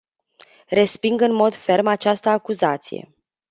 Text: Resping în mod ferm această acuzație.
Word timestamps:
Resping 0.71 1.21
în 1.21 1.33
mod 1.33 1.55
ferm 1.55 1.87
această 1.87 2.29
acuzație. 2.29 3.13